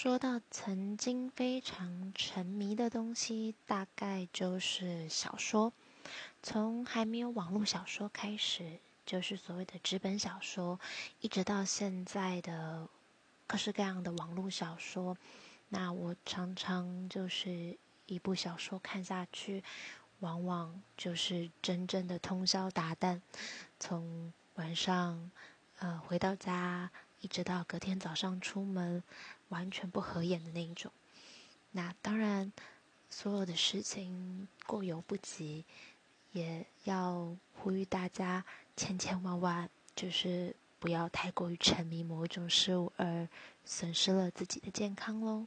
[0.00, 5.72] 说到曾经非常沉迷的东西，大概就是小说。
[6.40, 10.78] 从还没有网络小说开始，就是所谓的纸本小说，
[11.20, 12.88] 一直到现在的
[13.48, 15.18] 各式各样的网络小说。
[15.68, 17.76] 那我常常就是
[18.06, 19.64] 一部小说看下去，
[20.20, 23.20] 往往就是真正的通宵达旦，
[23.80, 25.32] 从晚上
[25.80, 26.88] 呃回到家，
[27.20, 29.02] 一直到隔天早上出门，
[29.48, 30.92] 完全不合眼的那一种。
[31.72, 32.52] 那当然，
[33.10, 35.64] 所有的事情过犹不及，
[36.32, 38.44] 也要呼吁大家
[38.76, 43.28] 千千万万就是不要太过于沉迷某一种事物，而
[43.64, 45.46] 损失了自己的健康喽。